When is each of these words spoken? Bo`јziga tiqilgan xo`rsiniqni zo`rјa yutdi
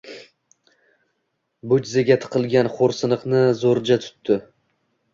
Bo`јziga 1.75 2.19
tiqilgan 2.25 2.73
xo`rsiniqni 2.81 3.47
zo`rјa 3.63 3.97
yutdi 4.03 4.43